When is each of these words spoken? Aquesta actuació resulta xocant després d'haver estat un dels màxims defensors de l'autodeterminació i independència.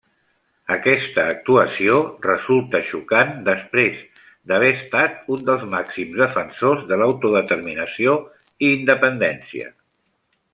Aquesta 0.75 1.25
actuació 1.33 1.97
resulta 2.23 2.81
xocant 2.87 3.29
després 3.49 3.99
d'haver 4.53 4.71
estat 4.77 5.29
un 5.35 5.45
dels 5.51 5.67
màxims 5.75 6.19
defensors 6.23 6.83
de 6.93 6.99
l'autodeterminació 7.03 8.17
i 8.49 8.73
independència. 8.79 9.71